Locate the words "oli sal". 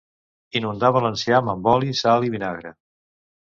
1.75-2.27